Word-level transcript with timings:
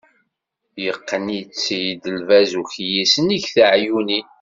Yeqqen-itt-id 0.83 2.03
lbaz 2.17 2.51
ukyis, 2.61 3.13
nnig 3.21 3.43
teɛyunin. 3.55 4.27